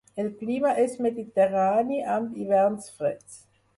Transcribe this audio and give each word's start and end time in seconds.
El 0.21 0.29
clima 0.37 0.69
és 0.83 0.95
mediterrani 1.07 1.99
amb 2.17 2.41
hiverns 2.45 2.89
freds. 2.97 3.37